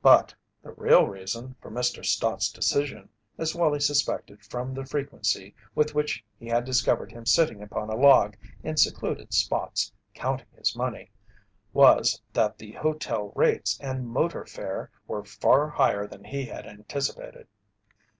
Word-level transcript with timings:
But 0.00 0.32
the 0.62 0.70
real 0.74 1.08
reason 1.08 1.56
for 1.60 1.72
Mr. 1.72 2.04
Stott's 2.04 2.52
decision, 2.52 3.08
as 3.36 3.52
Wallie 3.52 3.80
suspected 3.80 4.44
from 4.44 4.72
the 4.72 4.84
frequency 4.86 5.56
with 5.74 5.92
which 5.92 6.24
he 6.38 6.46
had 6.46 6.64
discovered 6.64 7.10
him 7.10 7.26
sitting 7.26 7.60
upon 7.64 7.90
a 7.90 7.96
log 7.96 8.36
in 8.62 8.76
secluded 8.76 9.34
spots 9.34 9.90
counting 10.14 10.46
his 10.56 10.76
money, 10.76 11.10
was 11.72 12.22
that 12.32 12.58
the 12.58 12.74
hotel 12.74 13.32
rates 13.34 13.76
and 13.80 14.06
motor 14.06 14.44
fare 14.46 14.88
were 15.08 15.24
far 15.24 15.68
higher 15.68 16.06
then 16.06 16.22
he 16.22 16.44
had 16.44 16.64
anticipated. 16.68 17.48